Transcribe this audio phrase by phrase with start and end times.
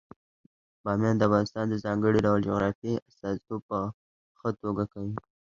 [0.83, 3.79] بامیان د افغانستان د ځانګړي ډول جغرافیې استازیتوب په
[4.37, 5.13] ښه توګه کوي.